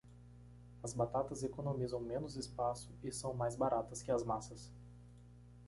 As 0.81 0.93
batatas 0.93 1.43
economizam 1.43 1.99
menos 1.99 2.35
espaço 2.35 2.91
e 3.03 3.11
são 3.11 3.35
mais 3.35 3.55
baratas 3.55 4.01
que 4.01 4.09
as 4.09 4.23
massas. 4.23 4.71